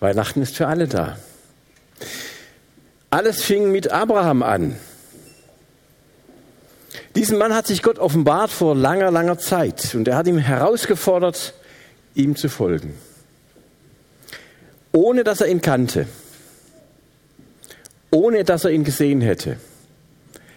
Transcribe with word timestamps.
Weihnachten 0.00 0.42
ist 0.42 0.56
für 0.56 0.66
alle 0.66 0.86
da. 0.86 1.18
Alles 3.10 3.42
fing 3.42 3.72
mit 3.72 3.90
Abraham 3.90 4.42
an. 4.42 4.76
Diesen 7.16 7.38
Mann 7.38 7.54
hat 7.54 7.66
sich 7.66 7.82
Gott 7.82 7.98
offenbart 7.98 8.50
vor 8.50 8.76
langer, 8.76 9.10
langer 9.10 9.38
Zeit 9.38 9.94
und 9.94 10.06
er 10.06 10.16
hat 10.16 10.26
ihm 10.26 10.38
herausgefordert, 10.38 11.54
ihm 12.14 12.36
zu 12.36 12.48
folgen. 12.48 12.94
Ohne 14.92 15.24
dass 15.24 15.40
er 15.40 15.48
ihn 15.48 15.60
kannte, 15.60 16.06
ohne 18.10 18.44
dass 18.44 18.64
er 18.64 18.70
ihn 18.70 18.84
gesehen 18.84 19.20
hätte. 19.20 19.56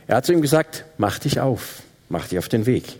Er 0.08 0.18
hat 0.18 0.26
zu 0.26 0.34
ihm 0.34 0.42
gesagt, 0.42 0.86
mach 0.98 1.20
dich 1.20 1.40
auf, 1.40 1.84
mach 2.10 2.28
dich 2.28 2.38
auf 2.38 2.50
den 2.50 2.66
Weg. 2.66 3.00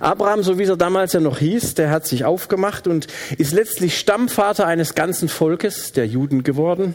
Abraham, 0.00 0.42
so 0.42 0.58
wie 0.58 0.64
er 0.64 0.76
damals 0.76 1.12
ja 1.12 1.20
noch 1.20 1.38
hieß, 1.38 1.74
der 1.74 1.90
hat 1.90 2.06
sich 2.06 2.24
aufgemacht 2.24 2.86
und 2.86 3.06
ist 3.38 3.52
letztlich 3.52 3.98
Stammvater 3.98 4.66
eines 4.66 4.94
ganzen 4.94 5.28
Volkes, 5.28 5.92
der 5.92 6.06
Juden 6.06 6.42
geworden. 6.42 6.94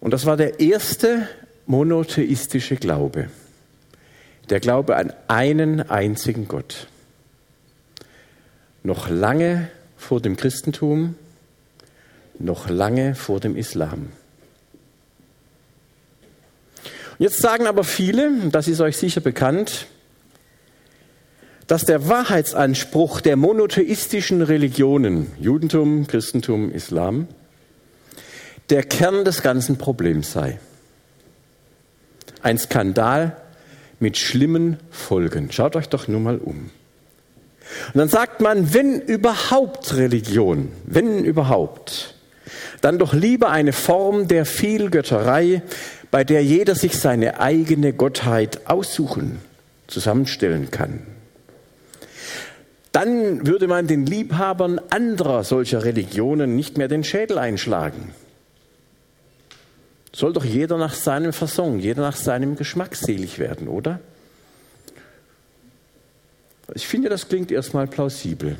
Und 0.00 0.12
das 0.12 0.26
war 0.26 0.36
der 0.36 0.60
erste 0.60 1.28
monotheistische 1.66 2.76
Glaube. 2.76 3.30
Der 4.50 4.60
Glaube 4.60 4.96
an 4.96 5.12
einen 5.26 5.82
einzigen 5.82 6.48
Gott. 6.48 6.86
Noch 8.82 9.10
lange 9.10 9.68
vor 9.96 10.20
dem 10.20 10.36
Christentum, 10.36 11.16
noch 12.38 12.70
lange 12.70 13.14
vor 13.14 13.40
dem 13.40 13.56
Islam. 13.56 14.12
Jetzt 17.18 17.42
sagen 17.42 17.66
aber 17.66 17.82
viele, 17.82 18.30
das 18.50 18.68
ist 18.68 18.80
euch 18.80 18.96
sicher 18.96 19.20
bekannt, 19.20 19.86
dass 21.68 21.84
der 21.84 22.08
Wahrheitsanspruch 22.08 23.20
der 23.20 23.36
monotheistischen 23.36 24.40
Religionen, 24.40 25.30
Judentum, 25.38 26.06
Christentum, 26.06 26.72
Islam, 26.72 27.28
der 28.70 28.82
Kern 28.82 29.24
des 29.24 29.42
ganzen 29.42 29.76
Problems 29.76 30.32
sei. 30.32 30.58
Ein 32.42 32.58
Skandal 32.58 33.36
mit 34.00 34.16
schlimmen 34.16 34.78
Folgen. 34.90 35.52
Schaut 35.52 35.76
euch 35.76 35.90
doch 35.90 36.08
nur 36.08 36.20
mal 36.20 36.38
um. 36.38 36.70
Und 37.92 37.98
dann 37.98 38.08
sagt 38.08 38.40
man, 38.40 38.72
wenn 38.72 38.98
überhaupt 39.00 39.94
Religion, 39.94 40.72
wenn 40.86 41.22
überhaupt, 41.22 42.14
dann 42.80 42.98
doch 42.98 43.12
lieber 43.12 43.50
eine 43.50 43.74
Form 43.74 44.26
der 44.26 44.46
Vielgötterei, 44.46 45.60
bei 46.10 46.24
der 46.24 46.42
jeder 46.42 46.74
sich 46.74 46.96
seine 46.96 47.40
eigene 47.40 47.92
Gottheit 47.92 48.66
aussuchen, 48.66 49.40
zusammenstellen 49.86 50.70
kann 50.70 51.02
dann 52.98 53.46
würde 53.46 53.68
man 53.68 53.86
den 53.86 54.06
Liebhabern 54.06 54.80
anderer 54.90 55.44
solcher 55.44 55.84
Religionen 55.84 56.56
nicht 56.56 56.78
mehr 56.78 56.88
den 56.88 57.04
Schädel 57.04 57.38
einschlagen. 57.38 58.12
Soll 60.12 60.32
doch 60.32 60.44
jeder 60.44 60.78
nach 60.78 60.94
seinem 60.94 61.32
Fasson, 61.32 61.78
jeder 61.78 62.02
nach 62.02 62.16
seinem 62.16 62.56
Geschmack 62.56 62.96
selig 62.96 63.38
werden, 63.38 63.68
oder? 63.68 64.00
Ich 66.74 66.88
finde, 66.88 67.08
das 67.08 67.28
klingt 67.28 67.52
erstmal 67.52 67.86
plausibel. 67.86 68.56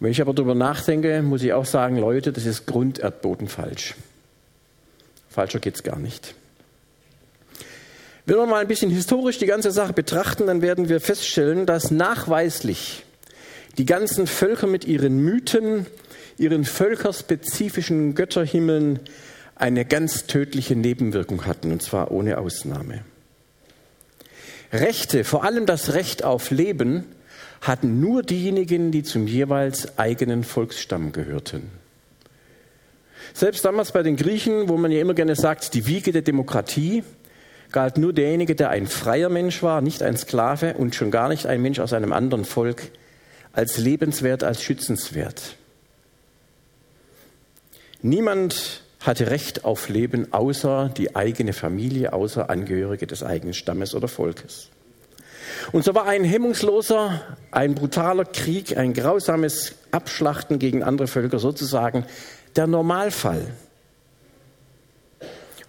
wenn 0.00 0.10
ich 0.10 0.22
aber 0.22 0.32
darüber 0.32 0.54
nachdenke, 0.54 1.20
muss 1.20 1.42
ich 1.42 1.52
auch 1.52 1.66
sagen, 1.66 1.98
Leute, 1.98 2.32
das 2.32 2.46
ist 2.46 2.64
grunderdboten 2.66 3.46
falsch. 3.46 3.94
Falscher 5.28 5.60
geht 5.60 5.74
es 5.74 5.82
gar 5.82 5.98
nicht. 5.98 6.34
Wenn 8.24 8.36
wir 8.36 8.46
mal 8.46 8.60
ein 8.60 8.68
bisschen 8.68 8.90
historisch 8.90 9.38
die 9.38 9.46
ganze 9.46 9.72
Sache 9.72 9.92
betrachten, 9.92 10.46
dann 10.46 10.62
werden 10.62 10.88
wir 10.88 11.00
feststellen, 11.00 11.66
dass 11.66 11.90
nachweislich 11.90 13.04
die 13.78 13.86
ganzen 13.86 14.28
Völker 14.28 14.68
mit 14.68 14.84
ihren 14.84 15.18
Mythen, 15.18 15.86
ihren 16.38 16.64
völkerspezifischen 16.64 18.14
Götterhimmeln 18.14 19.00
eine 19.56 19.84
ganz 19.84 20.26
tödliche 20.26 20.76
Nebenwirkung 20.76 21.46
hatten, 21.46 21.72
und 21.72 21.82
zwar 21.82 22.12
ohne 22.12 22.38
Ausnahme. 22.38 23.04
Rechte, 24.72 25.24
vor 25.24 25.44
allem 25.44 25.66
das 25.66 25.94
Recht 25.94 26.22
auf 26.22 26.50
Leben, 26.50 27.04
hatten 27.60 28.00
nur 28.00 28.22
diejenigen, 28.22 28.92
die 28.92 29.02
zum 29.02 29.26
jeweils 29.26 29.98
eigenen 29.98 30.44
Volksstamm 30.44 31.12
gehörten. 31.12 31.70
Selbst 33.34 33.64
damals 33.64 33.92
bei 33.92 34.02
den 34.02 34.16
Griechen, 34.16 34.68
wo 34.68 34.76
man 34.76 34.92
ja 34.92 35.00
immer 35.00 35.14
gerne 35.14 35.34
sagt, 35.36 35.74
die 35.74 35.86
Wiege 35.86 36.12
der 36.12 36.22
Demokratie, 36.22 37.02
galt 37.72 37.98
nur 37.98 38.12
derjenige, 38.12 38.54
der 38.54 38.70
ein 38.70 38.86
freier 38.86 39.28
Mensch 39.28 39.62
war, 39.62 39.80
nicht 39.80 40.02
ein 40.02 40.16
Sklave 40.16 40.74
und 40.74 40.94
schon 40.94 41.10
gar 41.10 41.28
nicht 41.28 41.46
ein 41.46 41.62
Mensch 41.62 41.78
aus 41.80 41.92
einem 41.92 42.12
anderen 42.12 42.44
Volk, 42.44 42.90
als 43.52 43.78
lebenswert, 43.78 44.44
als 44.44 44.62
schützenswert. 44.62 45.56
Niemand 48.00 48.82
hatte 49.00 49.30
Recht 49.30 49.64
auf 49.64 49.88
Leben 49.88 50.32
außer 50.32 50.90
die 50.96 51.16
eigene 51.16 51.52
Familie, 51.52 52.12
außer 52.12 52.50
Angehörige 52.50 53.06
des 53.06 53.22
eigenen 53.22 53.54
Stammes 53.54 53.94
oder 53.94 54.08
Volkes. 54.08 54.68
Und 55.72 55.84
so 55.84 55.94
war 55.94 56.06
ein 56.06 56.24
hemmungsloser, 56.24 57.20
ein 57.50 57.74
brutaler 57.74 58.24
Krieg, 58.24 58.76
ein 58.76 58.94
grausames 58.94 59.74
Abschlachten 59.90 60.58
gegen 60.58 60.82
andere 60.82 61.08
Völker 61.08 61.38
sozusagen 61.38 62.06
der 62.56 62.66
Normalfall 62.66 63.46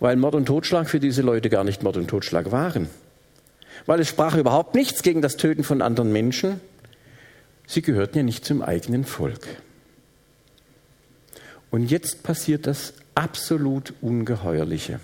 weil 0.03 0.17
Mord 0.17 0.35
und 0.35 0.47
Totschlag 0.47 0.89
für 0.89 0.99
diese 0.99 1.21
Leute 1.21 1.49
gar 1.49 1.63
nicht 1.63 1.81
Mord 1.81 1.95
und 1.95 2.09
Totschlag 2.09 2.51
waren. 2.51 2.89
Weil 3.85 4.01
es 4.01 4.09
sprach 4.09 4.35
überhaupt 4.35 4.75
nichts 4.75 5.01
gegen 5.01 5.21
das 5.21 5.37
Töten 5.37 5.63
von 5.63 5.81
anderen 5.81 6.11
Menschen. 6.11 6.59
Sie 7.67 7.81
gehörten 7.81 8.17
ja 8.17 8.23
nicht 8.23 8.43
zum 8.43 8.61
eigenen 8.61 9.05
Volk. 9.05 9.47
Und 11.71 11.89
jetzt 11.89 12.21
passiert 12.21 12.67
das 12.67 12.95
absolut 13.15 13.93
Ungeheuerliche. 14.01 14.99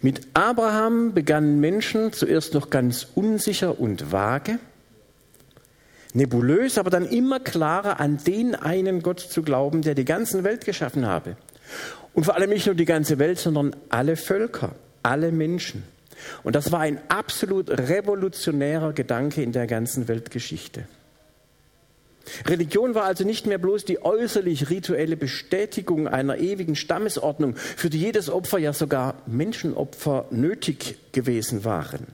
Mit 0.00 0.22
Abraham 0.32 1.12
begannen 1.12 1.60
Menschen 1.60 2.10
zuerst 2.14 2.54
noch 2.54 2.70
ganz 2.70 3.06
unsicher 3.14 3.78
und 3.78 4.12
vage, 4.12 4.58
nebulös, 6.14 6.78
aber 6.78 6.88
dann 6.88 7.04
immer 7.04 7.38
klarer 7.38 8.00
an 8.00 8.16
den 8.24 8.54
einen 8.54 9.02
Gott 9.02 9.20
zu 9.20 9.42
glauben, 9.42 9.82
der 9.82 9.94
die 9.94 10.06
ganze 10.06 10.42
Welt 10.42 10.64
geschaffen 10.64 11.04
habe. 11.04 11.36
Und 12.12 12.24
vor 12.24 12.36
allem 12.36 12.50
nicht 12.50 12.66
nur 12.66 12.74
die 12.74 12.84
ganze 12.84 13.18
Welt, 13.18 13.38
sondern 13.38 13.74
alle 13.88 14.16
Völker, 14.16 14.74
alle 15.02 15.32
Menschen. 15.32 15.82
Und 16.42 16.54
das 16.54 16.72
war 16.72 16.80
ein 16.80 17.00
absolut 17.08 17.70
revolutionärer 17.70 18.92
Gedanke 18.92 19.42
in 19.42 19.52
der 19.52 19.66
ganzen 19.66 20.08
Weltgeschichte. 20.08 20.86
Religion 22.46 22.94
war 22.94 23.04
also 23.04 23.24
nicht 23.24 23.46
mehr 23.46 23.58
bloß 23.58 23.84
die 23.84 24.02
äußerlich 24.02 24.70
rituelle 24.70 25.16
Bestätigung 25.16 26.08
einer 26.08 26.38
ewigen 26.38 26.76
Stammesordnung, 26.76 27.56
für 27.56 27.90
die 27.90 28.00
jedes 28.00 28.30
Opfer 28.30 28.58
ja 28.58 28.72
sogar 28.72 29.22
Menschenopfer 29.26 30.26
nötig 30.30 30.96
gewesen 31.12 31.64
waren, 31.64 32.06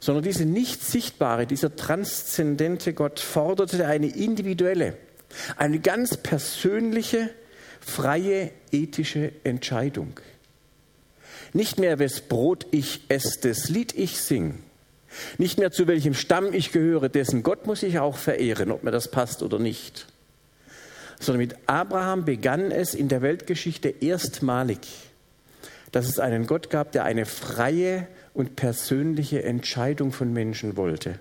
sondern 0.00 0.24
diese 0.24 0.46
nicht 0.46 0.82
sichtbare, 0.82 1.46
dieser 1.46 1.76
transzendente 1.76 2.94
Gott 2.94 3.20
forderte 3.20 3.86
eine 3.86 4.08
individuelle, 4.08 4.96
eine 5.56 5.78
ganz 5.78 6.16
persönliche 6.16 7.30
freie 7.86 8.50
ethische 8.72 9.30
Entscheidung. 9.44 10.18
Nicht 11.52 11.78
mehr, 11.78 12.00
wes 12.00 12.20
Brot 12.20 12.66
ich 12.72 13.02
esse, 13.08 13.40
das 13.40 13.68
Lied 13.68 13.94
ich 13.96 14.20
sing. 14.20 14.58
Nicht 15.38 15.58
mehr, 15.58 15.70
zu 15.70 15.86
welchem 15.86 16.12
Stamm 16.12 16.52
ich 16.52 16.72
gehöre, 16.72 17.08
dessen 17.08 17.44
Gott 17.44 17.66
muss 17.66 17.84
ich 17.84 18.00
auch 18.00 18.16
verehren, 18.16 18.72
ob 18.72 18.82
mir 18.82 18.90
das 18.90 19.10
passt 19.10 19.42
oder 19.42 19.60
nicht. 19.60 20.08
Sondern 21.20 21.38
mit 21.38 21.56
Abraham 21.66 22.24
begann 22.24 22.72
es 22.72 22.92
in 22.92 23.08
der 23.08 23.22
Weltgeschichte 23.22 23.88
erstmalig, 23.88 24.80
dass 25.92 26.08
es 26.08 26.18
einen 26.18 26.46
Gott 26.46 26.68
gab, 26.68 26.90
der 26.90 27.04
eine 27.04 27.24
freie 27.24 28.08
und 28.34 28.56
persönliche 28.56 29.44
Entscheidung 29.44 30.12
von 30.12 30.32
Menschen 30.32 30.76
wollte. 30.76 31.20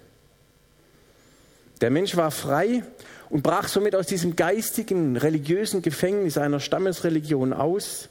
Der 1.79 1.91
Mensch 1.91 2.17
war 2.17 2.31
frei 2.31 2.83
und 3.29 3.43
brach 3.43 3.67
somit 3.67 3.95
aus 3.95 4.07
diesem 4.07 4.35
geistigen, 4.35 5.17
religiösen 5.17 5.81
Gefängnis 5.81 6.37
einer 6.37 6.59
Stammesreligion 6.59 7.53
aus, 7.53 8.09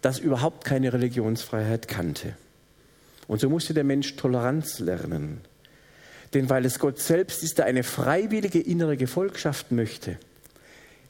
das 0.00 0.18
überhaupt 0.18 0.64
keine 0.64 0.92
Religionsfreiheit 0.92 1.88
kannte. 1.88 2.36
Und 3.26 3.40
so 3.40 3.48
musste 3.48 3.74
der 3.74 3.84
Mensch 3.84 4.16
Toleranz 4.16 4.78
lernen. 4.78 5.40
Denn 6.34 6.50
weil 6.50 6.64
es 6.64 6.78
Gott 6.78 6.98
selbst 6.98 7.42
ist, 7.42 7.58
der 7.58 7.66
eine 7.66 7.84
freiwillige 7.84 8.60
innere 8.60 8.96
Gefolgschaft 8.96 9.72
möchte, 9.72 10.18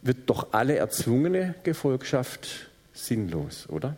wird 0.02 0.18
doch 0.26 0.52
alle 0.52 0.76
erzwungene 0.76 1.54
Gefolgschaft 1.64 2.68
sinnlos, 2.92 3.68
oder? 3.68 3.96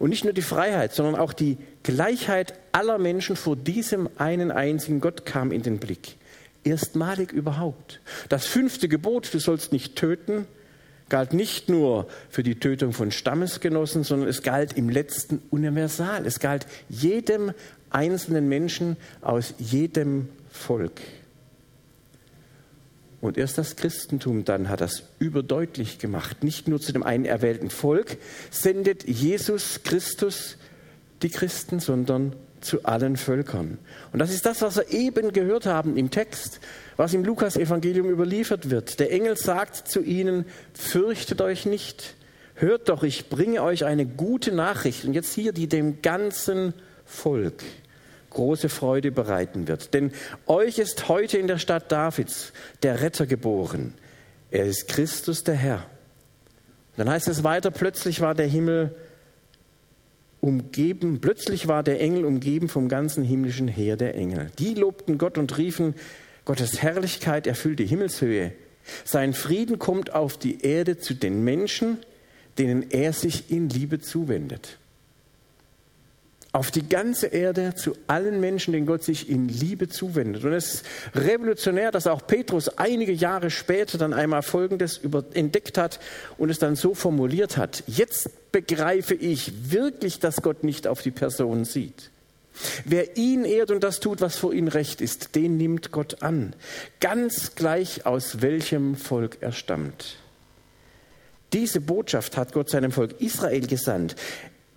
Und 0.00 0.10
nicht 0.10 0.24
nur 0.24 0.32
die 0.32 0.42
Freiheit, 0.42 0.94
sondern 0.94 1.14
auch 1.14 1.34
die 1.34 1.58
Gleichheit 1.82 2.54
aller 2.72 2.96
Menschen 2.96 3.36
vor 3.36 3.54
diesem 3.54 4.08
einen 4.16 4.50
einzigen 4.50 5.00
Gott 5.00 5.26
kam 5.26 5.52
in 5.52 5.62
den 5.62 5.78
Blick. 5.78 6.16
Erstmalig 6.64 7.32
überhaupt. 7.32 8.00
Das 8.30 8.46
fünfte 8.46 8.88
Gebot, 8.88 9.32
du 9.32 9.38
sollst 9.38 9.72
nicht 9.72 9.96
töten, 9.96 10.46
galt 11.10 11.34
nicht 11.34 11.68
nur 11.68 12.08
für 12.30 12.42
die 12.42 12.58
Tötung 12.58 12.94
von 12.94 13.10
Stammesgenossen, 13.10 14.02
sondern 14.02 14.30
es 14.30 14.42
galt 14.42 14.72
im 14.72 14.88
letzten 14.88 15.42
universal. 15.50 16.26
Es 16.26 16.40
galt 16.40 16.66
jedem 16.88 17.52
einzelnen 17.90 18.48
Menschen 18.48 18.96
aus 19.20 19.52
jedem 19.58 20.30
Volk. 20.50 21.02
Und 23.20 23.36
erst 23.36 23.58
das 23.58 23.76
Christentum 23.76 24.44
dann 24.44 24.68
hat 24.68 24.80
das 24.80 25.02
überdeutlich 25.18 25.98
gemacht. 25.98 26.42
Nicht 26.42 26.68
nur 26.68 26.80
zu 26.80 26.92
dem 26.92 27.02
einen 27.02 27.26
erwählten 27.26 27.70
Volk 27.70 28.16
sendet 28.50 29.06
Jesus 29.06 29.80
Christus 29.84 30.56
die 31.22 31.28
Christen, 31.28 31.80
sondern 31.80 32.34
zu 32.60 32.84
allen 32.84 33.16
Völkern. 33.16 33.78
Und 34.12 34.18
das 34.18 34.32
ist 34.32 34.46
das, 34.46 34.62
was 34.62 34.76
wir 34.76 34.90
eben 34.90 35.32
gehört 35.32 35.66
haben 35.66 35.96
im 35.96 36.10
Text, 36.10 36.60
was 36.96 37.14
im 37.14 37.24
Lukas-Evangelium 37.24 38.08
überliefert 38.08 38.70
wird. 38.70 39.00
Der 39.00 39.12
Engel 39.12 39.36
sagt 39.36 39.88
zu 39.88 40.02
ihnen, 40.02 40.44
fürchtet 40.74 41.40
euch 41.40 41.66
nicht, 41.66 42.14
hört 42.54 42.88
doch, 42.88 43.02
ich 43.02 43.28
bringe 43.28 43.62
euch 43.62 43.84
eine 43.84 44.06
gute 44.06 44.52
Nachricht. 44.52 45.04
Und 45.04 45.14
jetzt 45.14 45.34
hier, 45.34 45.52
die 45.52 45.68
dem 45.68 46.02
ganzen 46.02 46.74
Volk 47.04 47.62
große 48.30 48.68
Freude 48.68 49.10
bereiten 49.10 49.68
wird. 49.68 49.92
Denn 49.94 50.12
euch 50.46 50.78
ist 50.78 51.08
heute 51.08 51.38
in 51.38 51.46
der 51.46 51.58
Stadt 51.58 51.92
Davids 51.92 52.52
der 52.82 53.00
Retter 53.02 53.26
geboren. 53.26 53.94
Er 54.50 54.64
ist 54.64 54.88
Christus 54.88 55.44
der 55.44 55.54
Herr. 55.54 55.86
Dann 56.96 57.08
heißt 57.08 57.28
es 57.28 57.44
weiter, 57.44 57.70
plötzlich 57.70 58.20
war 58.20 58.34
der 58.34 58.46
Himmel 58.46 58.94
umgeben, 60.40 61.20
plötzlich 61.20 61.68
war 61.68 61.82
der 61.82 62.00
Engel 62.00 62.24
umgeben 62.24 62.68
vom 62.68 62.88
ganzen 62.88 63.24
himmlischen 63.24 63.68
Heer 63.68 63.96
der 63.96 64.14
Engel. 64.14 64.50
Die 64.58 64.74
lobten 64.74 65.18
Gott 65.18 65.38
und 65.38 65.56
riefen, 65.58 65.94
Gottes 66.44 66.82
Herrlichkeit 66.82 67.46
erfüllt 67.46 67.78
die 67.78 67.86
Himmelshöhe. 67.86 68.52
Sein 69.04 69.34
Frieden 69.34 69.78
kommt 69.78 70.14
auf 70.14 70.38
die 70.38 70.62
Erde 70.62 70.98
zu 70.98 71.14
den 71.14 71.44
Menschen, 71.44 71.98
denen 72.58 72.90
er 72.90 73.12
sich 73.12 73.50
in 73.50 73.68
Liebe 73.68 74.00
zuwendet 74.00 74.78
auf 76.52 76.72
die 76.72 76.88
ganze 76.88 77.28
Erde 77.28 77.74
zu 77.76 77.96
allen 78.08 78.40
Menschen, 78.40 78.72
denen 78.72 78.86
Gott 78.86 79.04
sich 79.04 79.28
in 79.28 79.48
Liebe 79.48 79.88
zuwendet. 79.88 80.44
Und 80.44 80.52
es 80.52 80.74
ist 80.74 80.84
revolutionär, 81.14 81.92
dass 81.92 82.08
auch 82.08 82.26
Petrus 82.26 82.68
einige 82.76 83.12
Jahre 83.12 83.50
später 83.50 83.98
dann 83.98 84.12
einmal 84.12 84.42
Folgendes 84.42 85.00
entdeckt 85.32 85.78
hat 85.78 86.00
und 86.38 86.50
es 86.50 86.58
dann 86.58 86.74
so 86.74 86.94
formuliert 86.94 87.56
hat. 87.56 87.84
Jetzt 87.86 88.30
begreife 88.50 89.14
ich 89.14 89.70
wirklich, 89.70 90.18
dass 90.18 90.42
Gott 90.42 90.64
nicht 90.64 90.88
auf 90.88 91.02
die 91.02 91.12
Person 91.12 91.64
sieht. 91.64 92.10
Wer 92.84 93.16
ihn 93.16 93.44
ehrt 93.44 93.70
und 93.70 93.84
das 93.84 94.00
tut, 94.00 94.20
was 94.20 94.36
vor 94.36 94.52
ihm 94.52 94.66
recht 94.66 95.00
ist, 95.00 95.36
den 95.36 95.56
nimmt 95.56 95.92
Gott 95.92 96.22
an. 96.22 96.54
Ganz 96.98 97.54
gleich 97.54 98.06
aus 98.06 98.42
welchem 98.42 98.96
Volk 98.96 99.38
er 99.40 99.52
stammt. 99.52 100.16
Diese 101.52 101.80
Botschaft 101.80 102.36
hat 102.36 102.52
Gott 102.52 102.70
seinem 102.70 102.92
Volk 102.92 103.20
Israel 103.20 103.66
gesandt. 103.66 104.14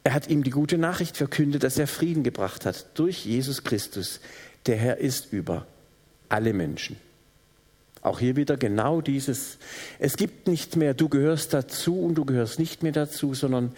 Er 0.04 0.14
hat 0.14 0.30
ihm 0.30 0.44
die 0.44 0.50
gute 0.50 0.78
Nachricht 0.78 1.16
verkündet, 1.16 1.64
dass 1.64 1.78
er 1.78 1.88
Frieden 1.88 2.24
gebracht 2.24 2.66
hat 2.66 2.88
durch 2.96 3.26
Jesus 3.26 3.64
Christus. 3.64 4.20
Der 4.66 4.76
Herr 4.76 4.98
ist 4.98 5.32
über 5.32 5.66
alle 6.30 6.54
Menschen. 6.54 6.98
Auch 8.04 8.20
hier 8.20 8.36
wieder 8.36 8.58
genau 8.58 9.00
dieses, 9.00 9.58
es 9.98 10.18
gibt 10.18 10.50
nicht 10.50 10.76
mehr, 10.76 10.94
du 10.94 11.08
gehörst 11.08 11.54
dazu 11.54 12.02
und 12.02 12.16
du 12.16 12.26
gehörst 12.26 12.60
nicht 12.60 12.84
mehr 12.84 12.92
dazu, 12.92 13.34
sondern 13.34 13.72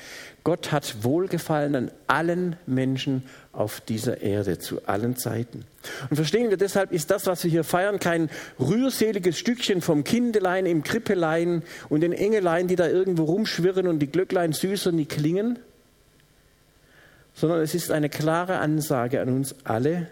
Gott 0.44 0.72
hat 0.72 1.04
Wohlgefallen 1.04 1.75
an 1.75 1.92
allen 2.07 2.56
Menschen 2.66 3.21
auf 3.51 3.81
dieser 3.81 4.21
Erde 4.21 4.57
zu 4.57 4.88
allen 4.88 5.16
Zeiten. 5.16 5.66
Und 6.10 6.16
verstehen 6.16 6.50
wir, 6.50 6.57
deshalb 6.57 6.92
ist 6.92 7.12
das, 7.12 7.28
was 7.28 7.44
wir 7.44 7.51
hier 7.51 7.63
feiern, 7.63 8.00
kein 8.00 8.31
rührseliges 8.60 9.38
Stückchen 9.38 9.81
vom 9.81 10.04
Kindelein 10.04 10.66
im 10.66 10.81
Krippelein 10.81 11.62
und 11.89 12.01
den 12.01 12.12
Engelein, 12.12 12.68
die 12.68 12.75
da 12.75 12.88
irgendwo 12.88 13.25
rumschwirren 13.25 13.86
und 13.86 14.00
die 14.00 14.07
Glöcklein 14.07 14.54
süß 14.54 14.88
und 14.88 14.98
die 14.98 15.06
klingen, 15.06 15.60
sondern 17.35 17.61
es 17.61 17.75
ist 17.75 17.91
eine 17.91 18.09
klare 18.09 18.59
Ansage 18.59 19.21
an 19.21 19.29
uns 19.29 19.55
alle, 19.65 20.07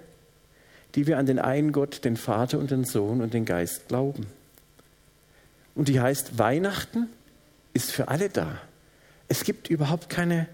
die 0.95 1.07
wir 1.07 1.17
an 1.17 1.25
den 1.25 1.39
einen 1.39 1.71
Gott, 1.71 2.05
den 2.05 2.17
Vater 2.17 2.59
und 2.59 2.69
den 2.69 2.83
Sohn 2.83 3.21
und 3.21 3.33
den 3.33 3.45
Geist 3.45 3.87
glauben. 3.87 4.27
Und 5.73 5.87
die 5.87 5.99
heißt, 5.99 6.37
Weihnachten 6.37 7.09
ist 7.73 7.91
für 7.91 8.09
alle 8.09 8.29
da. 8.29 8.59
Es 9.27 9.43
gibt 9.43 9.69
überhaupt 9.69 10.09
keine 10.09 10.47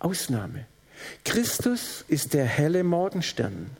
Ausnahme. 0.00 0.66
Christus 1.24 2.04
ist 2.08 2.34
der 2.34 2.44
helle 2.44 2.84
Morgenstern. 2.84 3.70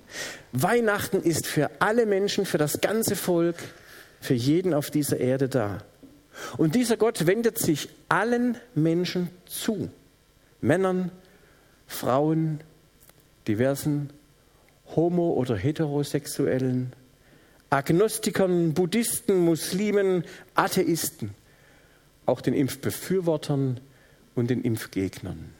Weihnachten 0.52 1.22
ist 1.22 1.46
für 1.46 1.70
alle 1.80 2.06
Menschen, 2.06 2.46
für 2.46 2.56
das 2.56 2.80
ganze 2.80 3.16
Volk, 3.16 3.56
für 4.22 4.34
jeden 4.34 4.72
auf 4.72 4.90
dieser 4.90 5.18
Erde 5.18 5.48
da. 5.48 5.78
Und 6.56 6.74
dieser 6.74 6.96
Gott 6.96 7.26
wendet 7.26 7.58
sich 7.58 7.90
allen 8.08 8.56
Menschen 8.74 9.28
zu. 9.44 9.90
Männern, 10.62 11.10
Frauen, 11.90 12.60
diversen 13.48 14.10
homo- 14.94 15.32
oder 15.32 15.56
heterosexuellen, 15.56 16.92
Agnostikern, 17.68 18.74
Buddhisten, 18.74 19.44
Muslimen, 19.44 20.24
Atheisten, 20.54 21.30
auch 22.26 22.40
den 22.40 22.54
Impfbefürwortern 22.54 23.80
und 24.34 24.50
den 24.50 24.62
Impfgegnern. 24.62 25.52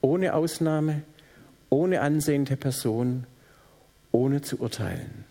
Ohne 0.00 0.34
Ausnahme, 0.34 1.02
ohne 1.68 2.00
Ansehen 2.00 2.44
der 2.44 2.56
Person, 2.56 3.26
ohne 4.12 4.42
zu 4.42 4.60
urteilen. 4.60 5.24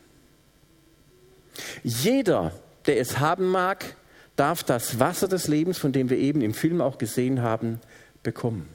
Jeder, 1.83 2.51
der 2.85 2.99
es 2.99 3.19
haben 3.19 3.47
mag, 3.47 3.95
darf 4.35 4.63
das 4.63 4.99
Wasser 4.99 5.29
des 5.29 5.47
Lebens, 5.47 5.77
von 5.77 5.93
dem 5.93 6.09
wir 6.09 6.17
eben 6.17 6.41
im 6.41 6.53
Film 6.53 6.81
auch 6.81 6.97
gesehen 6.97 7.41
haben, 7.41 7.79
bekommen. 8.21 8.74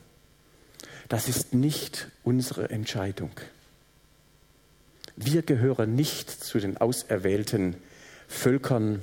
Das 1.11 1.29
ist 1.29 1.55
nicht 1.55 2.07
unsere 2.23 2.71
Entscheidung. 2.71 3.33
Wir 5.17 5.43
gehören 5.43 5.97
nicht 5.97 6.31
zu 6.31 6.61
den 6.61 6.77
auserwählten 6.77 7.75
Völkern 8.29 9.03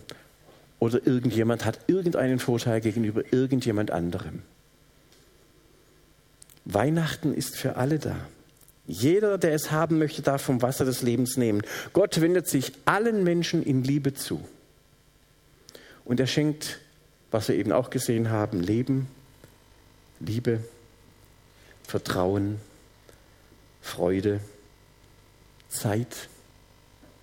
oder 0.80 1.06
irgendjemand 1.06 1.66
hat 1.66 1.82
irgendeinen 1.88 2.40
Vorteil 2.40 2.80
gegenüber 2.80 3.24
irgendjemand 3.34 3.92
anderem. 3.92 4.42
Weihnachten 6.64 7.34
ist 7.34 7.58
für 7.58 7.76
alle 7.76 8.00
da. 8.00 8.16
Jeder, 8.86 9.38
der 9.38 9.52
es 9.54 9.72
haben 9.72 9.98
möchte, 9.98 10.22
darf 10.22 10.42
vom 10.42 10.62
Wasser 10.62 10.86
des 10.86 11.02
Lebens 11.02 11.36
nehmen. 11.36 11.62
Gott 11.92 12.22
wendet 12.22 12.48
sich 12.48 12.72
allen 12.86 13.26
Menschen 13.26 13.64
in 13.64 13.84
Liebe 13.84 14.14
zu. 14.14 14.42
Und 16.06 16.22
er 16.22 16.28
schenkt, 16.28 16.80
was 17.32 17.50
wir 17.50 17.56
eben 17.56 17.74
auch 17.74 17.90
gesehen 17.90 18.30
haben, 18.30 18.62
Leben, 18.62 19.08
Liebe, 20.22 20.62
Vertrauen, 21.88 22.60
Freude, 23.80 24.42
Zeit, 25.70 26.28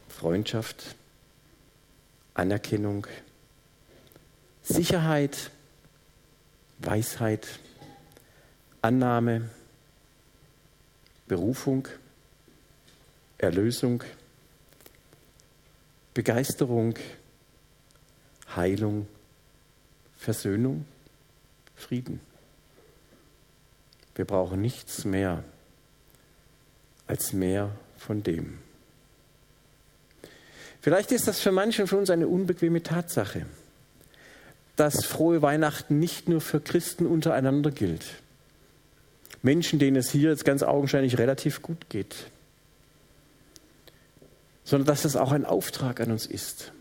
Freundschaft, 0.08 0.96
Anerkennung, 2.32 3.06
Sicherheit, 4.62 5.50
Weisheit, 6.78 7.46
Annahme, 8.80 9.50
Berufung, 11.26 11.86
Erlösung, 13.36 14.02
Begeisterung, 16.14 16.94
Heilung, 18.56 19.06
Versöhnung, 20.16 20.86
Frieden. 21.76 22.33
Wir 24.14 24.24
brauchen 24.24 24.60
nichts 24.60 25.04
mehr 25.04 25.44
als 27.06 27.32
mehr 27.32 27.70
von 27.98 28.22
dem. 28.22 28.58
Vielleicht 30.80 31.12
ist 31.12 31.26
das 31.26 31.40
für 31.40 31.52
manchen 31.52 31.86
von 31.86 32.00
uns 32.00 32.10
eine 32.10 32.28
unbequeme 32.28 32.82
Tatsache, 32.82 33.46
dass 34.76 35.06
frohe 35.06 35.40
Weihnachten 35.40 35.98
nicht 35.98 36.28
nur 36.28 36.40
für 36.40 36.60
Christen 36.60 37.06
untereinander 37.06 37.70
gilt. 37.70 38.04
Menschen, 39.42 39.78
denen 39.78 39.96
es 39.96 40.10
hier 40.10 40.30
jetzt 40.30 40.44
ganz 40.44 40.62
augenscheinlich 40.62 41.18
relativ 41.18 41.62
gut 41.62 41.88
geht, 41.88 42.14
sondern 44.64 44.86
dass 44.86 45.02
das 45.02 45.16
auch 45.16 45.32
ein 45.32 45.44
Auftrag 45.44 46.00
an 46.00 46.10
uns 46.10 46.26
ist. 46.26 46.72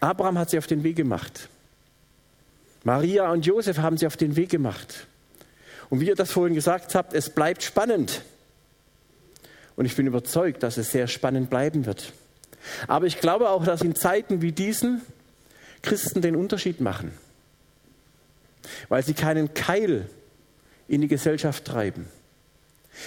Abraham 0.00 0.38
hat 0.38 0.50
sie 0.50 0.58
auf 0.58 0.66
den 0.66 0.82
Weg 0.82 0.96
gemacht. 0.96 1.48
Maria 2.86 3.32
und 3.32 3.44
Josef 3.44 3.78
haben 3.78 3.96
sie 3.96 4.06
auf 4.06 4.16
den 4.16 4.36
Weg 4.36 4.48
gemacht. 4.48 5.08
Und 5.90 5.98
wie 5.98 6.06
ihr 6.06 6.14
das 6.14 6.30
vorhin 6.30 6.54
gesagt 6.54 6.94
habt, 6.94 7.14
es 7.14 7.30
bleibt 7.30 7.64
spannend. 7.64 8.22
Und 9.74 9.86
ich 9.86 9.96
bin 9.96 10.06
überzeugt, 10.06 10.62
dass 10.62 10.76
es 10.76 10.92
sehr 10.92 11.08
spannend 11.08 11.50
bleiben 11.50 11.84
wird. 11.84 12.12
Aber 12.86 13.06
ich 13.06 13.18
glaube 13.18 13.50
auch, 13.50 13.64
dass 13.64 13.82
in 13.82 13.96
Zeiten 13.96 14.40
wie 14.40 14.52
diesen 14.52 15.02
Christen 15.82 16.22
den 16.22 16.36
Unterschied 16.36 16.80
machen, 16.80 17.10
weil 18.88 19.02
sie 19.02 19.14
keinen 19.14 19.52
Keil 19.52 20.08
in 20.86 21.00
die 21.00 21.08
Gesellschaft 21.08 21.64
treiben, 21.64 22.06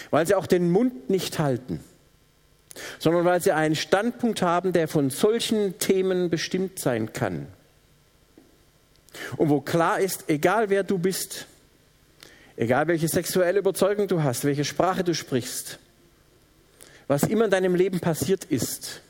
weil 0.10 0.28
sie 0.28 0.36
auch 0.36 0.46
den 0.46 0.72
Mund 0.72 1.10
nicht 1.10 1.40
halten, 1.40 1.80
sondern 3.00 3.24
weil 3.24 3.42
sie 3.42 3.54
einen 3.54 3.78
Standpunkt 3.78 4.42
haben, 4.42 4.74
der 4.74 4.90
von 4.90 5.10
solchen 5.10 5.80
Themen 5.80 6.30
bestimmt 6.30 6.80
sein 6.80 7.14
kann. 7.14 7.48
Und 9.38 9.50
wo 9.50 9.62
klar 9.62 10.00
ist, 10.00 10.26
egal 10.28 10.70
wer 10.70 10.84
du 10.84 10.98
bist, 10.98 11.46
egal 12.56 12.88
welche 12.88 13.08
sexuelle 13.08 13.60
Überzeugung 13.60 14.08
du 14.08 14.24
hast, 14.24 14.44
welche 14.44 14.66
Sprache 14.66 15.04
du 15.04 15.14
sprichst, 15.14 15.80
Was 17.10 17.24
immer 17.24 17.46
in 17.46 17.52
deinem 17.52 17.74
Leben 17.74 18.00
passiert 18.00 18.46
ist, 18.46 19.02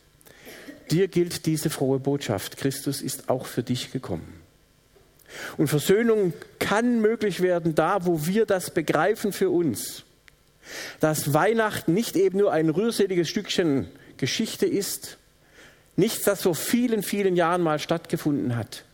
dir 0.89 1.09
gilt 1.09 1.45
diese 1.45 1.69
frohe 1.69 1.99
Botschaft. 1.99 2.55
Christus 2.55 3.01
ist 3.01 3.27
auch 3.27 3.45
für 3.45 3.61
dich 3.61 3.91
gekommen. 3.91 4.41
Und 5.57 5.67
Versöhnung 5.67 6.31
kann 6.59 7.01
möglich 7.01 7.41
werden 7.41 7.75
da, 7.75 8.05
wo 8.05 8.25
wir 8.25 8.45
das 8.45 8.71
begreifen 8.71 9.33
für 9.33 9.49
uns. 9.49 10.03
Dass 11.01 11.33
Weihnachten 11.33 11.93
nicht 11.93 12.15
eben 12.15 12.39
nur 12.39 12.53
ein 12.53 12.69
rührseliges 12.69 13.27
Stückchen 13.27 13.89
Geschichte 14.15 14.65
ist, 14.65 15.17
nichts, 15.97 16.23
das 16.23 16.43
vor 16.43 16.55
vielen, 16.55 17.03
vielen 17.03 17.35
Jahren 17.35 17.61
mal 17.61 17.79
stattgefunden 17.79 18.55
hat, 18.55 18.85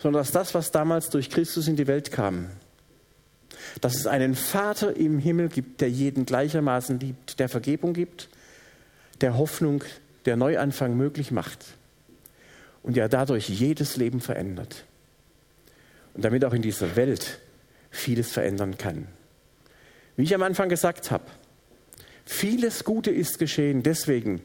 sondern 0.00 0.22
dass 0.22 0.32
das, 0.32 0.54
was 0.54 0.70
damals 0.70 1.10
durch 1.10 1.30
Christus 1.30 1.68
in 1.68 1.76
die 1.76 1.86
Welt 1.86 2.10
kam, 2.10 2.48
dass 3.80 3.94
es 3.96 4.06
einen 4.06 4.34
Vater 4.34 4.96
im 4.96 5.18
Himmel 5.18 5.48
gibt, 5.48 5.80
der 5.80 5.90
jeden 5.90 6.26
gleichermaßen 6.26 6.98
liebt, 6.98 7.38
der 7.38 7.48
Vergebung 7.48 7.92
gibt, 7.92 8.28
der 9.20 9.36
Hoffnung, 9.36 9.84
der 10.24 10.36
Neuanfang 10.36 10.96
möglich 10.96 11.30
macht 11.30 11.64
und 12.82 12.96
der 12.96 13.08
dadurch 13.08 13.48
jedes 13.48 13.96
Leben 13.96 14.20
verändert 14.20 14.84
und 16.14 16.24
damit 16.24 16.44
auch 16.44 16.54
in 16.54 16.62
dieser 16.62 16.96
Welt 16.96 17.38
vieles 17.90 18.32
verändern 18.32 18.78
kann. 18.78 19.06
Wie 20.16 20.22
ich 20.22 20.34
am 20.34 20.42
Anfang 20.42 20.70
gesagt 20.70 21.10
habe, 21.10 21.24
vieles 22.24 22.84
Gute 22.84 23.10
ist 23.10 23.38
geschehen 23.38 23.82
deswegen, 23.82 24.40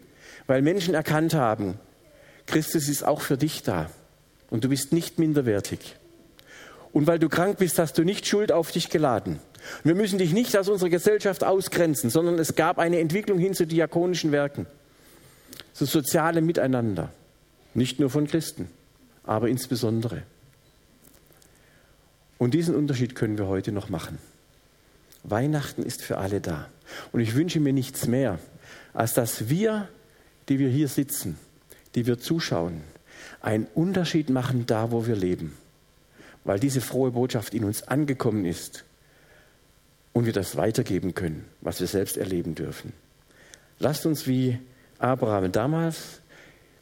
weil 0.48 0.62
Menschen 0.62 0.94
erkannt 0.94 1.34
haben, 1.34 1.80
Christus 2.46 2.90
ist 2.90 3.04
auch 3.04 3.22
für 3.22 3.38
dich 3.38 3.64
da 3.64 3.90
und 4.56 4.64
du 4.64 4.70
bist 4.70 4.94
nicht 4.94 5.20
minderwertig. 5.20 5.98
Und 6.94 7.08
weil 7.08 7.20
du 7.20 7.28
krank 7.28 7.58
bist, 7.58 7.78
hast 7.78 7.98
du 7.98 8.06
nicht 8.06 8.26
Schuld 8.26 8.54
auf 8.54 8.72
dich 8.72 8.90
geladen. 8.90 9.40
Wir 9.84 9.96
müssen 9.96 10.18
dich 10.18 10.32
nicht 10.32 10.56
aus 10.58 10.70
unserer 10.70 10.88
Gesellschaft 10.88 11.44
ausgrenzen, 11.44 12.10
sondern 12.10 12.40
es 12.40 12.56
gab 12.56 12.80
eine 12.80 13.00
Entwicklung 13.00 13.38
hin 13.38 13.54
zu 13.54 13.68
diakonischen 13.68 14.32
Werken, 14.32 14.66
zu 15.74 15.84
sozialem 15.84 16.46
Miteinander. 16.46 17.12
Nicht 17.74 18.00
nur 18.00 18.10
von 18.10 18.28
Christen, 18.28 18.70
aber 19.26 19.50
insbesondere. 19.50 20.24
Und 22.38 22.54
diesen 22.54 22.76
Unterschied 22.76 23.14
können 23.14 23.38
wir 23.38 23.48
heute 23.48 23.74
noch 23.74 23.90
machen. 23.90 24.20
Weihnachten 25.26 25.84
ist 25.84 26.02
für 26.02 26.18
alle 26.18 26.40
da. 26.40 26.70
Und 27.12 27.20
ich 27.20 27.36
wünsche 27.36 27.60
mir 27.60 27.74
nichts 27.74 28.08
mehr, 28.08 28.40
als 28.94 29.14
dass 29.14 29.50
wir, 29.50 29.90
die 30.48 30.60
wir 30.60 30.70
hier 30.70 30.88
sitzen, 30.88 31.38
die 31.96 32.08
wir 32.08 32.20
zuschauen, 32.20 32.95
einen 33.42 33.68
Unterschied 33.74 34.30
machen 34.30 34.66
da, 34.66 34.92
wo 34.92 35.08
wir 35.08 35.16
leben. 35.16 35.58
Weil 36.44 36.60
diese 36.60 36.82
frohe 36.82 37.12
Botschaft 37.12 37.54
in 37.54 37.64
uns 37.64 37.84
angekommen 37.84 38.46
ist 38.46 38.84
und 40.14 40.26
wir 40.26 40.34
das 40.34 40.56
weitergeben 40.56 41.16
können, 41.16 41.46
was 41.62 41.80
wir 41.80 41.88
selbst 41.88 42.18
erleben 42.18 42.56
dürfen. 42.56 42.94
Lasst 43.80 44.06
uns 44.06 44.28
wie 44.28 44.60
Abraham 45.00 45.52
damals, 45.52 46.22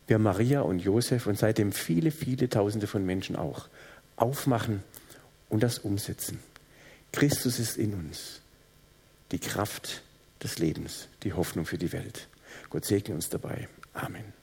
wir 0.07 0.19
Maria 0.19 0.61
und 0.61 0.79
Josef 0.79 1.27
und 1.27 1.37
seitdem 1.37 1.71
viele, 1.71 2.11
viele 2.11 2.49
Tausende 2.49 2.87
von 2.87 3.05
Menschen 3.05 3.35
auch 3.35 3.67
aufmachen 4.15 4.83
und 5.49 5.63
das 5.63 5.79
umsetzen. 5.79 6.39
Christus 7.11 7.59
ist 7.59 7.77
in 7.77 7.93
uns, 7.93 8.41
die 9.31 9.39
Kraft 9.39 10.01
des 10.43 10.59
Lebens, 10.59 11.07
die 11.23 11.33
Hoffnung 11.33 11.65
für 11.65 11.77
die 11.77 11.93
Welt. 11.93 12.27
Gott 12.69 12.85
segne 12.85 13.15
uns 13.15 13.29
dabei. 13.29 13.67
Amen. 13.93 14.42